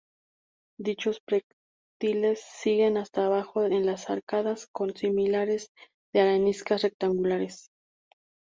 Dichos 0.79 1.19
pretiles 1.21 2.41
siguen 2.59 2.97
hasta 2.97 3.27
abajo 3.27 3.65
en 3.65 3.85
las 3.85 4.09
arcadas 4.09 4.65
con 4.65 4.95
sillares 4.95 5.69
de 6.11 6.21
arenisca 6.21 6.77
rectangulares. 6.77 7.69